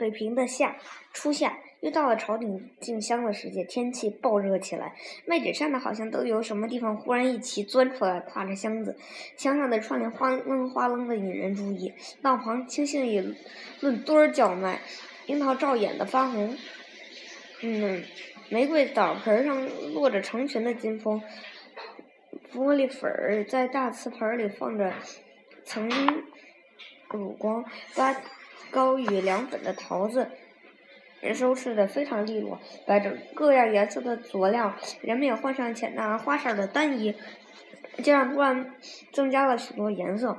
[0.00, 0.76] 北平的夏
[1.12, 4.94] 初夏，又到了朝廷进香的时节，天气暴热起来。
[5.26, 8.96] 卖纸扇的好像都由什么地方忽然一齐钻出来，挎着箱子，
[9.36, 11.92] 箱上的窗帘哗楞哗楞的引人注意。
[12.22, 13.20] 道旁轻轻一
[13.80, 14.80] 论堆儿叫卖，
[15.26, 16.56] 樱桃照眼的发红。
[17.60, 18.02] 嗯，
[18.48, 21.22] 玫瑰枣盆上落着成群的金蜂。
[22.54, 24.92] 玻璃粉儿在大瓷盆里放着
[25.62, 25.88] 层
[27.10, 27.64] 乳光，
[27.94, 28.12] 把
[28.70, 30.30] 高于凉粉的桃子
[31.34, 37.14] 收拾的非常利落，摆着各样颜色的佐料，人们也换上浅淡而花色的单衣，
[38.02, 38.74] 这样突然
[39.12, 40.38] 增加了许多颜色，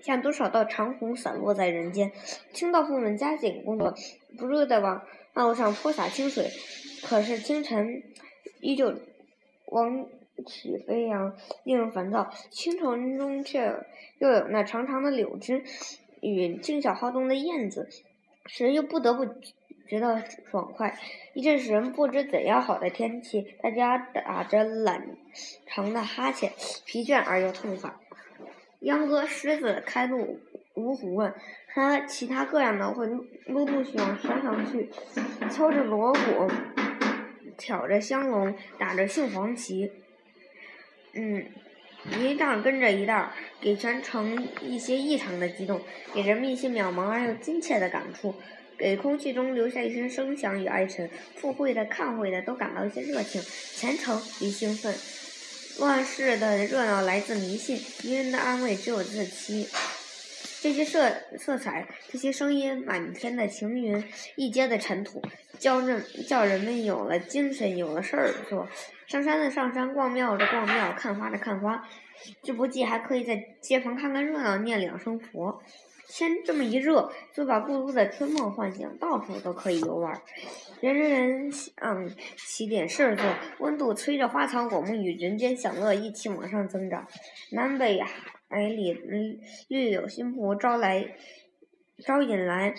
[0.00, 2.12] 像多少道长虹散落在人间。
[2.52, 3.94] 清道夫们加紧工作，
[4.38, 5.02] 不住的往
[5.34, 6.50] 道路上泼洒清水，
[7.04, 8.02] 可是清晨
[8.60, 8.94] 依旧
[9.66, 10.06] 往。
[10.46, 12.30] 起飞扬，令人烦躁。
[12.48, 13.74] 清晨中却
[14.20, 15.64] 又有那长长的柳枝
[16.20, 17.88] 与静小好动的燕子，
[18.46, 19.26] 谁又不得不
[19.88, 20.98] 觉得爽快。
[21.34, 25.16] 一阵使人不知怎样好的天气，大家打着懒
[25.66, 26.52] 长的哈欠，
[26.84, 27.94] 疲倦而又痛快。
[28.80, 30.38] 秧歌、狮子开路，
[30.74, 31.34] 五虎问，
[31.74, 34.88] 和其他各样的会陆陆续往山上去，
[35.50, 36.50] 敲着锣鼓，
[37.56, 39.90] 挑着香笼，打着杏黄旗。
[41.14, 41.46] 嗯，
[42.20, 45.80] 一道跟着一道，给全城一些异常的激动，
[46.14, 48.34] 给人们一些渺茫而又亲切的感触，
[48.78, 51.10] 给空气中留下一声声响与哀沉。
[51.34, 54.94] 赴会的、看会的都感到一些热情、虔诚与兴奋。
[55.78, 59.68] 乱世的热闹来自迷信，愚人的安慰只有自欺。
[60.60, 64.02] 这些色色彩，这些声音，满天的晴云，
[64.34, 65.22] 一街的尘土，
[65.58, 68.68] 叫人叫人们有了精神，有了事儿做。
[69.06, 71.86] 上山的上山，逛庙的逛庙，看花的看花，
[72.42, 75.62] 这不济还可以在街旁看看热闹，念两声佛。
[76.08, 80.20] 天这么一热，就把故都的春梦唤醒，到处都可以游玩。
[80.80, 83.24] 人人人想起点事儿做，
[83.58, 87.06] 温度催着花草果木与人间享乐一起往上增长。
[87.52, 88.02] 南北。
[88.50, 88.94] 海里
[89.68, 91.06] 绿柳新蒲，招来
[91.98, 92.74] 招引来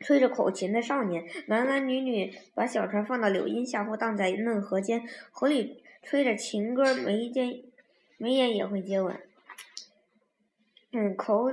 [0.00, 7.62] 吹着口琴的少年，男男女女把小船放到柳荫下或荡在嫩河间，河里吹着情歌，眉间
[8.16, 9.20] 眉眼也会接吻。
[10.92, 11.50] 嗯，口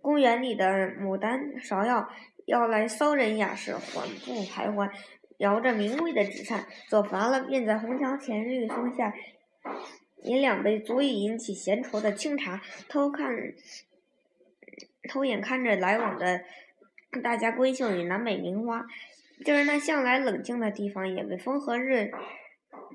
[0.00, 2.08] 公园里的牡丹芍药
[2.46, 4.90] 要来骚人雅士，缓步徘徊，
[5.38, 9.12] 摇着名贵的纸扇，走乏了，便在红墙前绿松下。
[10.22, 13.28] 饮两杯足以引起闲愁的清茶，偷看、
[15.10, 16.42] 偷眼看着来往的
[17.22, 18.86] 大家闺秀与南北名花，
[19.44, 22.10] 就是那向来冷静的地方，也被风和日、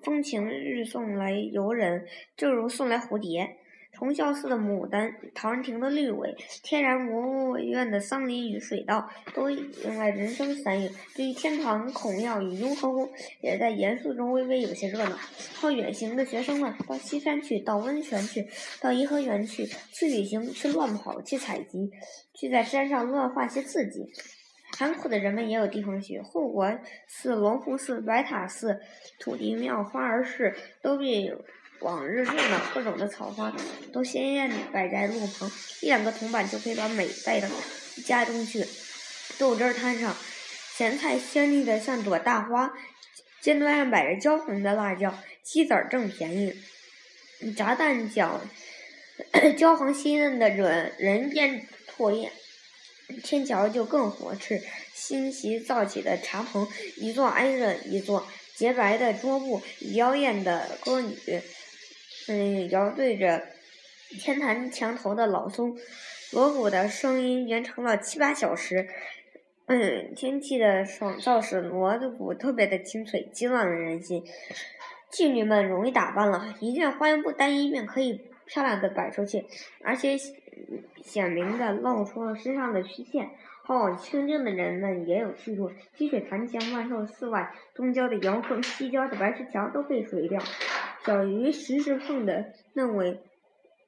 [0.03, 3.57] 风情日送来游人，正如送来蝴蝶。
[3.91, 6.33] 崇孝寺的牡丹，陶然亭的绿苇，
[6.63, 10.89] 天然博物院的桑林与水稻，都迎来人声散影。
[11.15, 13.09] 至于天堂、孔庙与雍和宫，
[13.41, 15.17] 也在严肃中微微有些热闹。
[15.59, 18.47] 靠远行的学生们，到西山去，到温泉去，
[18.79, 21.91] 到颐和园去，去旅行，去乱跑，去采集，
[22.33, 24.05] 去在山上乱画些字迹。
[24.77, 26.71] 寒苦的人们也有地方去，护国
[27.07, 28.79] 寺、龙福寺、白塔寺、
[29.19, 31.35] 土地庙、花儿寺，都被。
[31.81, 33.53] 往日热闹，各种的草花
[33.93, 35.49] 都鲜艳摆在路旁，
[35.81, 37.47] 一两个铜板就可以把美带到
[38.05, 38.65] 家中去。
[39.37, 40.15] 豆汁摊上，
[40.75, 42.73] 咸菜鲜丽的像朵大花，
[43.41, 46.53] 尖端上摆着焦红的辣椒，鸡子儿正便宜。
[47.55, 48.39] 炸蛋饺，
[49.57, 51.65] 焦黄鲜嫩的惹人咽
[51.95, 52.31] 唾液。
[53.23, 54.61] 天桥就更火炽，
[54.93, 56.67] 新席造起的茶棚，
[56.97, 59.61] 一座挨着一座，洁白的桌布，
[59.93, 61.17] 妖艳的歌女。
[62.31, 63.41] 嗯，摇对着
[64.19, 65.75] 天坛墙头的老松，
[66.31, 68.87] 锣鼓的声音延长了七八小时。
[69.65, 74.23] 嗯，天气的爽噪使锣鼓特别的清脆，激乱了人心。
[75.11, 79.45] 妓女们容易打扮了，一件花缨布单衣便可以漂亮的摆出去，
[79.83, 80.15] 而且
[81.03, 83.31] 显明的露出了身上的曲线。
[83.63, 90.39] 好往清静的人们也有去处，积水潭前、万寿寺外、东郊的窑坑、西郊的白石桥都被水掉。
[91.09, 93.19] 小鱼时时碰的嫩尾，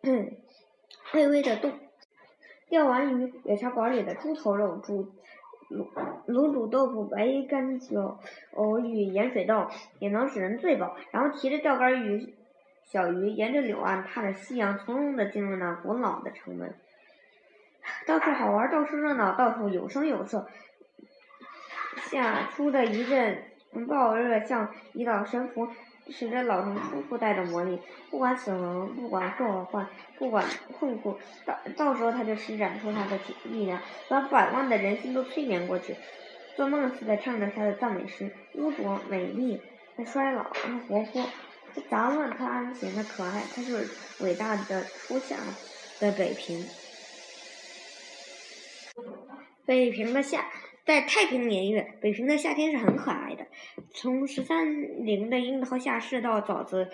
[1.13, 1.71] 微微的动。
[2.68, 5.13] 钓完鱼，野茶馆里的猪头肉、煮
[5.69, 5.85] 卤
[6.25, 8.18] 卤煮豆腐、白干酒
[8.56, 9.68] 藕与盐水豆，
[10.00, 10.97] 也能使人醉饱。
[11.12, 12.33] 然后提着钓竿与
[12.85, 16.73] 小鱼，沿着柳岸，踏着夕阳，从容的进入那古老的城门。
[18.07, 20.47] 到处好玩，到处热闹，到处有声有色。
[21.97, 23.44] 下出的一阵
[23.88, 25.68] 暴热，像一道神符。
[26.11, 27.79] 使着老城夫妇带着魔力，
[28.09, 29.87] 不管死亡，不管祸患，
[30.17, 30.45] 不管
[30.79, 35.95] 困苦，到到时候他就施展出他的力量，把百万的人心都催眠过去。
[36.55, 39.61] 做梦似的唱着他的赞美诗，污浊、美丽、
[39.95, 41.25] 他衰老、他活泼、
[41.73, 45.37] 他杂乱、他安闲、他可爱，他就是伟大的初夏
[45.99, 46.65] 的北平。
[49.65, 50.45] 北平的夏，
[50.83, 53.45] 在太平年月，北平的夏天是很可爱的。
[53.94, 56.89] 从十三陵的樱桃下市到枣子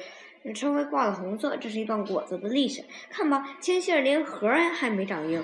[0.54, 2.84] 稍微挂了红色，这是一段果子的历史。
[3.10, 5.44] 看吧，青杏儿连核还没长硬，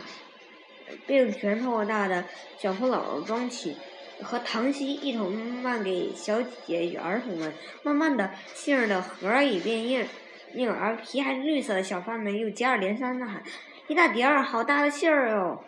[1.07, 2.25] 并拳头大的
[2.57, 3.77] 小破姥姥装起。
[4.21, 7.51] 和唐熙一同卖给小姐姐与儿童们。
[7.81, 10.05] 慢慢的，杏儿的核儿也变硬，
[10.53, 11.83] 硬而皮还是绿色的。
[11.83, 13.41] 小贩们又接二连三的喊
[13.87, 15.63] ：“一大碟儿，好大的杏儿哟！”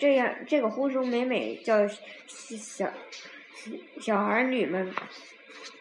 [0.00, 2.90] 这样，这个呼声每每叫小
[4.00, 4.92] 小儿女们。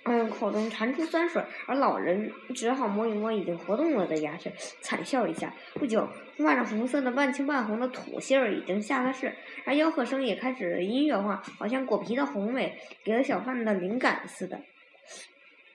[0.04, 4.52] 嗯，口中馋出酸水，而老人只好摸一摸已经活动了的牙齿，
[4.82, 5.54] 惨笑一下。
[5.76, 9.36] 不久，泛着红色的半青半红的土杏儿已经下了市，
[9.66, 14.62] 而吆喝声也开始音乐化，好像果皮的宏伟给了小贩的灵感似的。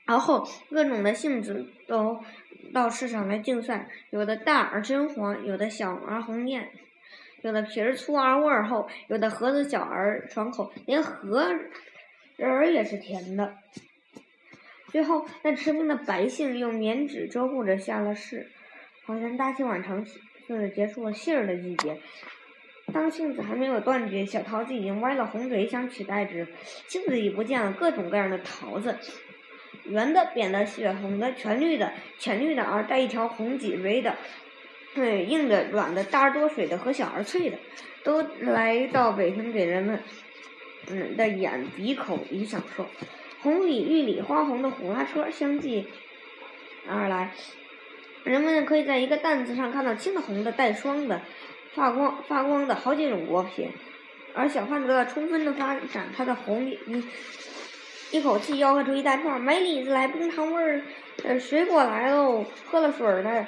[0.05, 2.19] 然后，各种的杏子都
[2.73, 6.71] 到市场来竞赛，有的大而真黄，有的小而红艳，
[7.45, 11.53] 有的皮儿粗而味儿厚，有的核子小而爽口，连核
[12.37, 13.55] 仁儿也是甜的。
[14.91, 18.49] 最后，那吃冰的白杏用棉纸遮护着下了市，
[19.05, 20.19] 好像大器晚成似
[20.49, 22.01] 的结束了杏儿的季节。
[22.95, 26.49] 当杏子还没有断绝，小桃子已经歪了红嘴想取代之。
[26.89, 28.99] 杏子已不见了，各种各样的桃子，
[29.85, 34.17] 圆的、扁的、血红的、全绿的、浅绿的，而带一条红脊椎的，
[34.95, 37.59] 对，硬的、软的、大而多水的和小而脆的，
[38.05, 40.01] 都来到北平给人们
[40.89, 42.87] 嗯的眼、鼻、口以享受。
[43.43, 45.87] 红里绿里花红的虎拉车相继
[46.89, 47.33] 而来，
[48.23, 51.21] 人们可以在一个担子上看到青的、红的、带霜的、
[51.75, 53.71] 发光发光的好几种果品，
[54.33, 56.79] 而小贩则充分的发展他的红里，
[58.13, 60.83] 一口气吆喝出一大串：买李子来，冰糖味儿，
[61.25, 63.47] 呃，水果来喽，喝了水儿的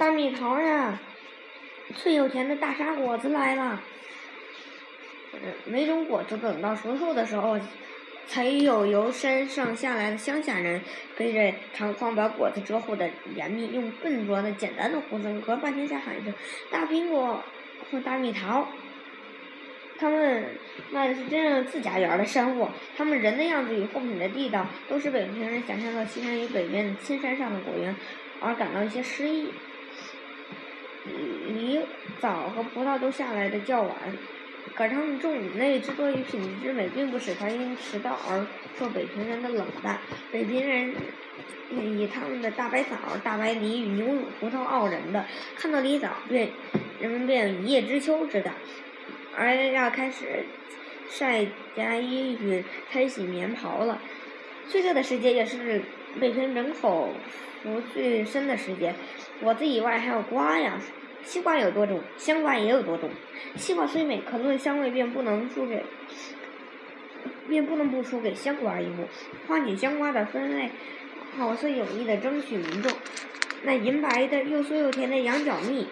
[0.00, 0.98] 大蜜桃呀，
[1.94, 3.82] 脆又甜的大沙果子来了。
[5.66, 7.60] 每种果子等到熟透的时候。
[8.26, 10.80] 才有由山上下来的乡下人，
[11.16, 16.32] 背着长筐把果子遮护的严密，用笨拙的简单的呼声和半天下喊一声
[16.70, 17.42] “大苹果”
[17.90, 18.68] 或“大蜜桃”。
[19.98, 20.44] 他们
[20.92, 27.96] 卖的是真正自家园的山货，他们人的样子与货品的地道，都使北平人想象到西南与北边的青山上的果园，
[28.40, 29.48] 而感到一些诗意。
[31.04, 31.80] 梨、
[32.20, 33.94] 枣和葡萄都下来的较晚。
[34.74, 38.46] 可他们种类之多与品质之美，并不使他因迟到而
[38.78, 39.98] 受北平人的冷淡。
[40.30, 40.94] 北平人
[41.70, 45.26] 以他们的大白枣、大白梨与牛乳葡萄傲人的，
[45.56, 46.50] 看到梨枣便
[47.00, 48.54] 人们便一叶知秋之感，
[49.36, 50.44] 而要开始
[51.10, 54.00] 晒夹衣与拆洗棉袍了。
[54.68, 55.82] 最热的时节也是
[56.18, 57.10] 北平人口
[57.62, 58.94] 福最深的时节，
[59.40, 60.80] 果子以外还有瓜呀。
[61.22, 63.10] 西瓜有多种，香瓜也有多种。
[63.54, 65.84] 西瓜虽美，可论香味便不能输给，
[67.46, 69.06] 便不能不输给香瓜一目。
[69.46, 70.70] 花锦香瓜的分类，
[71.36, 72.90] 好似有意的争取民众。
[73.64, 75.86] 那银白的又酥又甜的羊角蜜，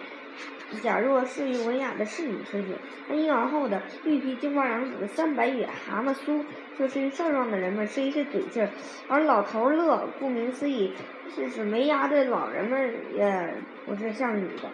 [0.77, 2.73] 假若是于文雅的侍女吃去；
[3.07, 6.43] 那婴儿后的绿皮金瓜瓤子的三白月蛤蟆酥，
[6.77, 8.69] 就是于少壮的人们是一些嘴劲儿，
[9.07, 10.93] 而老头乐，顾名思义，
[11.35, 13.53] 是指没牙的老人们也
[13.85, 14.69] 不是像你的。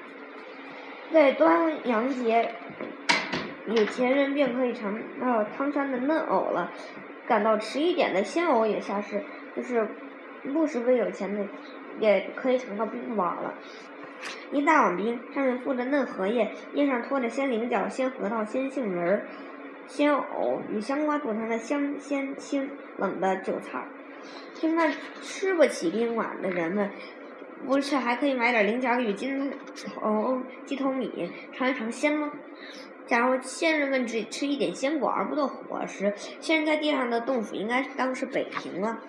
[1.11, 2.53] 在端阳节，
[3.67, 6.71] 有钱人便可以尝到汤山的嫩藕了；
[7.27, 9.23] 感到迟一点的鲜藕也下市，
[9.55, 9.87] 就是
[10.53, 11.45] 不十分有钱的，
[11.99, 13.53] 也可以尝到冰瓜了。
[14.51, 19.25] 一大碗冰，上面附着嫩荷叶，叶上托着鲜菱角、鲜核桃、鲜杏仁、
[19.87, 23.85] 鲜藕与香瓜组成的香鲜清冷的酒菜。
[24.55, 24.91] 听那
[25.21, 26.91] 吃不起冰碗的人们。
[27.65, 32.31] 不是还可以买点菱角与金头鸡头米尝一尝鲜吗？
[33.07, 38.99] 假如仙人们只吃一点鲜果而不做伙食，仙人在地上的洞府应该当是北平了。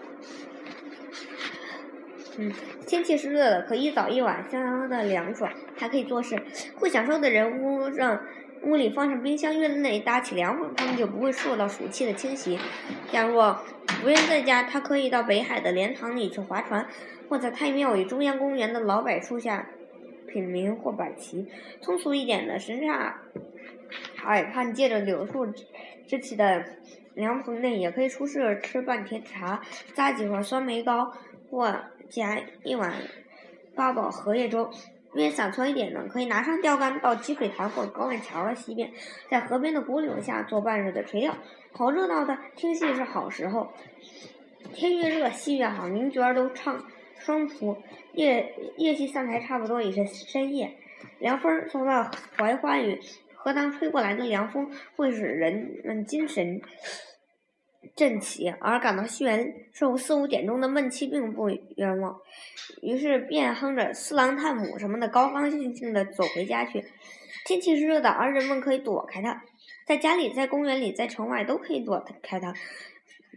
[2.39, 2.53] 嗯，
[2.87, 6.41] 天气是热的，可一早一晚相当的凉爽，还可以做事。
[6.77, 8.21] 会享受的人屋上
[8.63, 12.59] 屋里放上冰箱，院内搭起凉棚，他们就不会受到暑气的侵袭。
[13.11, 13.35] 假如
[14.03, 16.87] 不愿在家，他可以到北海的莲塘里去划船。
[17.29, 19.67] 或在太庙与中央公园的老柏树下
[20.29, 21.49] 品茗或摆棋，
[21.83, 23.21] 通俗一点的神茶
[24.15, 25.45] 海畔，借着柳树
[26.07, 26.65] 支起的
[27.15, 29.61] 凉棚内，也可以出事吃半天茶，
[29.93, 31.13] 扎几块酸梅糕，
[31.51, 31.77] 或
[32.09, 32.95] 加一碗
[33.75, 34.71] 八宝荷叶粥。
[35.15, 38.93] 愿洒脱一点呢，可以拿上钓竿到积水潭或高岸桥的西边，
[39.31, 41.35] 在河边的古柳下做半日的垂钓。
[41.73, 43.73] 好热闹的，听戏是好时候。
[44.75, 46.85] 天越热，戏越好，名角儿都唱
[47.19, 47.79] 双出。
[48.13, 50.75] 夜夜戏散台，差不多也是深夜。
[51.19, 53.01] 凉风从那槐花与
[53.33, 56.61] 荷塘吹过来的凉风，会使人们精神。
[57.97, 62.15] 振起，而感到戏园受四五点钟的闷气并不冤枉，
[62.83, 66.85] 于是便哼着四郎探母什么的，高高兴兴的走回家去。
[67.47, 69.43] 天气是热的，而人们可以躲开它，
[69.87, 72.53] 在家里，在公园里，在城外都可以躲开它。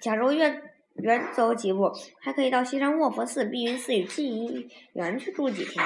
[0.01, 0.61] 假如远
[0.95, 5.81] 远走几步，还可以到西山卧佛寺、碧云寺与静怡园去住几天。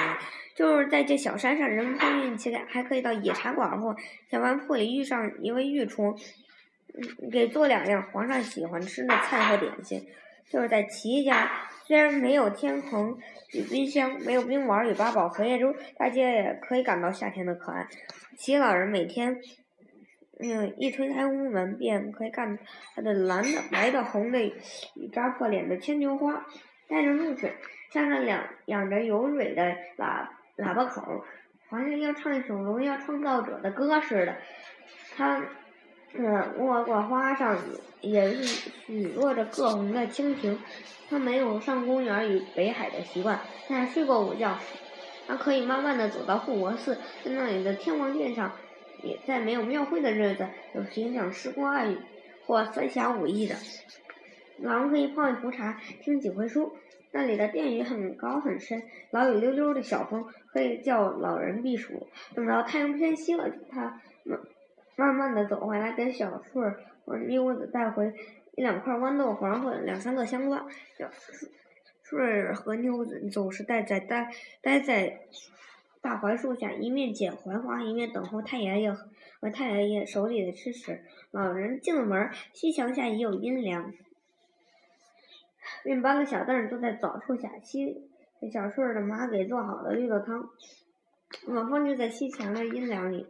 [0.56, 3.94] 就是在这小山上，人们碰运气，还可以到野茶馆或
[4.30, 6.16] 小卖铺里遇上一位御厨。
[7.32, 10.06] 给做两样皇上喜欢吃的菜和点心，
[10.48, 11.50] 就是在齐家，
[11.84, 13.18] 虽然没有天棚
[13.52, 17.88] 与冰箱，没有冰碗与八宝荷叶粥，大家也可以感到夏天的可爱。
[18.36, 19.40] 齐老人每天，
[20.38, 22.56] 嗯，一推开屋门，便可以看
[22.94, 24.38] 他的蓝的、白的、红的
[24.94, 26.46] 与扎破脸的牵牛花，
[26.88, 27.52] 带着露水，
[27.90, 29.62] 像那两养着油蕊的
[29.96, 31.24] 喇喇叭口，
[31.68, 34.36] 好像要唱一首荣耀创造者的歌似的。
[35.16, 35.44] 他。
[36.16, 36.24] 嗯，
[36.58, 37.58] 倭瓜花上
[38.00, 40.58] 也是许落着各红的蜻蜓。
[41.10, 44.56] 他没有上公园与北海的习惯，但睡过午觉。
[45.26, 46.94] 他可以慢慢的走到护国寺，
[47.24, 48.52] 在那里的天王殿上，
[49.02, 51.98] 也在没有庙会的日子，有欣赏诗歌爱语
[52.46, 53.56] 或三侠五义的。
[54.58, 56.76] 老人可以泡一壶茶，听几回书。
[57.10, 62.06] 那里的殿宇很高很深，老有溜溜的小风，可以叫老人避暑。
[62.34, 64.38] 等到太阳偏西了，他们。
[64.96, 68.14] 慢慢的走回来，给小顺儿和妞子带回
[68.54, 70.66] 一两块豌豆黄或两三个香瓜。
[70.96, 71.10] 小
[72.02, 75.20] 顺儿和妞子总是待在待待在
[76.00, 81.02] 大槐树下，一面捡槐花，一面等候太爷爷和太爷爷手里的吃食。
[81.30, 83.92] 老人进了门，西墙下已有阴凉，
[85.82, 88.02] 便搬个小凳坐在枣树下，西
[88.52, 90.48] 小顺儿的妈给做好的绿豆汤。
[91.46, 93.26] 晚饭就在西墙的阴凉里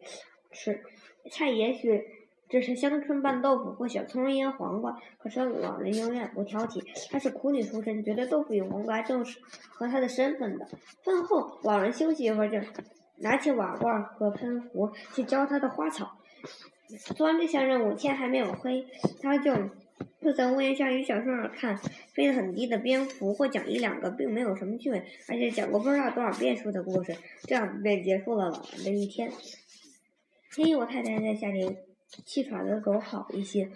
[0.50, 0.82] 吃。
[1.30, 2.04] 菜也许
[2.48, 6.82] 只是香椿拌豆腐或小葱腌黄瓜，可是老人永远不挑剔。
[7.10, 10.66] 她是苦女出身，觉得豆腐与黄瓜正是和她的身份的。
[11.02, 12.58] 饭后，老人休息一会儿，就
[13.18, 16.18] 拿起瓦罐和喷壶去浇他的花草。
[17.16, 18.84] 做完这项任务，天还没有黑，
[19.22, 19.52] 他就
[20.20, 21.76] 坐在屋檐下与小顺儿看
[22.12, 27.16] 飞得很低的蝙蝠，或讲一两个并没有什么趣味，而且讲过不知道多少遍数的故事。
[27.44, 29.30] 这样便结束了老人的一天。
[30.56, 31.84] 黑我太太在夏天
[32.24, 33.70] 气喘的狗好一些，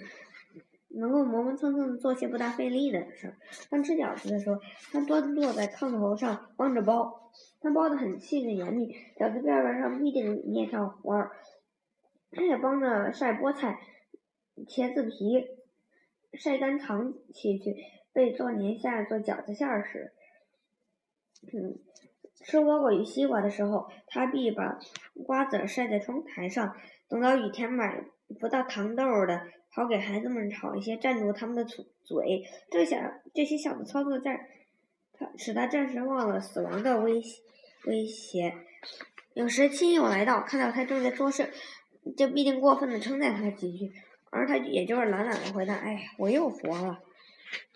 [0.91, 3.37] 能够磨磨蹭蹭做些不大费力的事儿。
[3.69, 4.61] 当吃饺子的时候，
[4.93, 11.33] 她端坐在炕头上帮着包，她包的很细致严密，饺子边边上必定粘上花儿。
[12.31, 13.81] 她也帮着晒菠菜、
[14.69, 15.49] 茄子皮，
[16.35, 17.75] 晒干糖起去，
[18.13, 20.13] 备做年下做饺子馅儿时。
[21.53, 21.79] 嗯。
[22.45, 24.79] 吃倭瓜与西瓜的时候，他必把
[25.27, 26.75] 瓜子晒在窗台上，
[27.09, 28.05] 等到雨天买
[28.41, 31.87] 不到糖豆的，好给孩子们炒一些，占住他们的嘴。
[32.05, 34.49] 嘴这下这些小的操作，在
[35.13, 37.21] 他使他暂时忘了死亡的威
[37.85, 38.55] 威胁。
[39.35, 41.53] 有时亲友来到，看到他正在做事，
[42.17, 43.93] 就必定过分的称赞他几句，
[44.31, 47.01] 而他也就是懒懒的回答：“哎，我又活了。”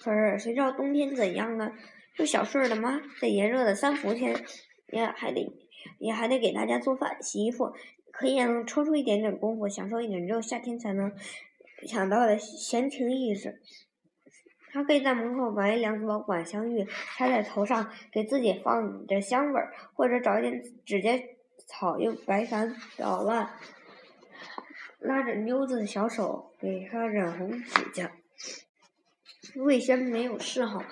[0.03, 1.73] 可是谁知道冬天怎样呢？
[2.17, 4.45] 就小顺儿的妈，在炎热的三伏天，
[4.93, 5.51] 也还得
[5.99, 7.73] 也还得给大家做饭、洗衣服，
[8.11, 11.13] 可以让抽出一点点功夫，享受一点只有夏天才能
[11.87, 13.61] 想到的闲情逸致。
[14.71, 21.11] 他可以在门口买两朵管香玉，插在头上，给自己放着香味儿，或者找一点指甲
[21.67, 23.51] 草用白矾捣乱，
[24.99, 28.13] 拉着妞子的小手给她染红指甲。
[29.57, 30.83] 魏先没有嗜好，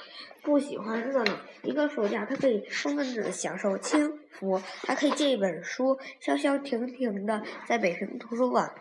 [0.42, 1.36] 不喜欢热闹。
[1.62, 8.72] 一个暑假，他可以充分的享受清福，还可以借一本书，消消停停的在北平图书馆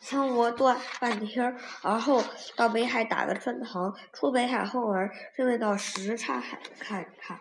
[0.00, 2.24] 敲磨坐半天，而后
[2.56, 7.40] 到北海打个穿堂，出北海后门顺便到什刹海看看。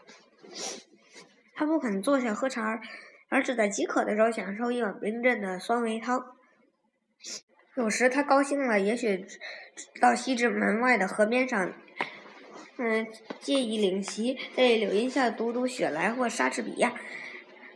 [1.56, 2.82] 他不肯坐下喝茶，
[3.30, 6.36] 而只在饥渴的时候享受一碗冰镇的酸梅汤。
[7.76, 9.26] 有时他高兴了，也许
[10.02, 11.74] 到西直门外的河边上，
[12.84, 13.06] 嗯，
[13.40, 16.92] 借一领席，在柳荫下读读雪莱或莎士比亚。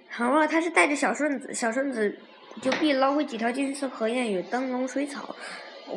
[0.09, 2.17] 倘若他是带着小顺子，小顺子
[2.59, 5.35] 就必捞回几条金丝荷叶与灯笼水草。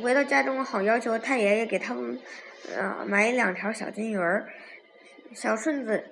[0.03, 2.21] 回到家中，好要求太爷爷给他们，
[2.77, 4.47] 呃，买两条小金鱼儿。
[5.33, 6.05] 小顺子，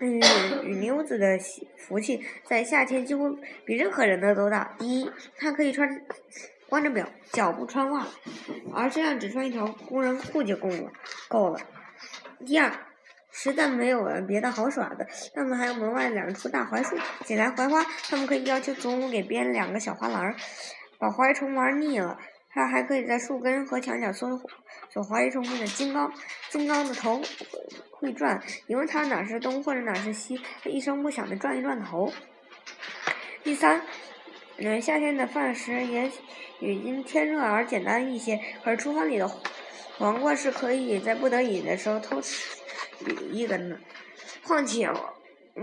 [0.00, 0.20] 嗯，
[0.64, 1.38] 与妞子的
[1.78, 4.76] 福气在夏天几乎比任何人的都大。
[4.78, 5.88] 第一，他可以穿
[6.68, 8.06] 光着脚脚不穿袜，
[8.74, 10.90] 而这样只穿一条工人裤就够了，
[11.28, 11.60] 够了。
[12.44, 12.70] 第二，
[13.30, 20.34] 实在没有了别的好耍的，他们还有门外两株大槐树，捡来槐花，他们可以要求祖母给编两个小花篮儿，
[20.98, 22.18] 把槐虫玩腻了。
[22.50, 24.40] 他还可以在树根和墙角搜
[24.88, 26.10] 索槐虫们的金刚，
[26.48, 27.20] 金刚的头
[27.90, 32.10] 会转，因为它哪是东或者哪是西，一声不响的转一转头。
[33.44, 33.82] 第三，
[34.56, 36.10] 嗯，夏天的饭食也
[36.60, 39.28] 许因天热而简单一些，可是厨房里的
[39.98, 42.56] 黄瓜是可以在不得已的时候偷吃
[43.30, 43.78] 一根的，
[44.44, 44.90] 况且。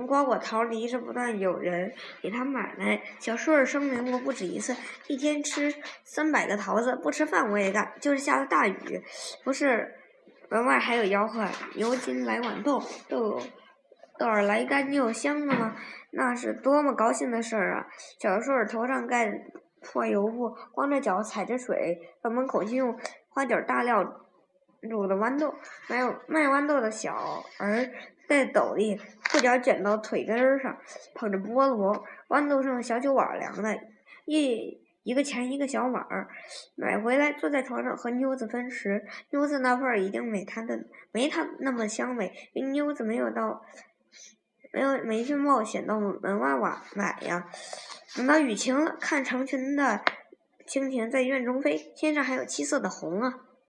[0.07, 2.99] 瓜果桃梨是不断有人给他买来。
[3.19, 5.71] 小顺儿声明过不止一次，一天吃
[6.03, 7.93] 三百个桃子，不吃饭我也干。
[8.01, 9.03] 就是下了大雨，
[9.43, 9.93] 不是
[10.49, 11.47] 门外还有吆喝
[11.77, 13.39] “牛筋来碗豆，豆
[14.17, 15.75] 豆儿来干又香”的吗？
[16.09, 17.85] 那是多么高兴的事儿啊！
[18.19, 19.31] 小顺儿头上盖
[19.83, 22.97] 破油布，光着脚踩着水，到门口去用
[23.29, 24.03] 花卷大料
[24.81, 25.53] 煮的豌豆。
[25.87, 27.89] 还有卖豌豆的小儿。
[28.25, 28.97] 在斗笠，
[29.29, 30.77] 裤脚卷到腿根儿上，
[31.13, 33.77] 捧着菠萝、豌豆上小酒碗凉的，
[34.25, 36.29] 一一个钱一个小碗儿，
[36.75, 39.05] 买回来坐在床上和妞子分食。
[39.31, 43.61] 妞子那份儿已经没他的没他那么香美，因妞子没有到，
[44.71, 47.45] 没有没去冒险到门外玩买呀。
[48.15, 50.03] 等到雨停了，看成群的
[50.67, 53.33] 蜻蜓在院中飞，天上还有七色的虹啊。